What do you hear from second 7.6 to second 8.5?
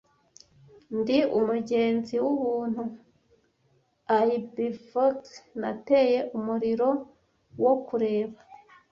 wo kureba,